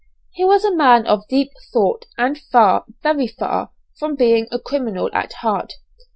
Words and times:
He 0.31 0.43
was 0.43 0.65
a 0.65 0.75
man 0.75 1.05
of 1.05 1.27
deep 1.27 1.51
thought, 1.71 2.07
and 2.17 2.35
far, 2.35 2.85
very 3.03 3.27
far, 3.27 3.69
from 3.99 4.15
being 4.15 4.47
a 4.51 4.57
criminal 4.57 5.11
at 5.13 5.31
heart. 5.33 5.73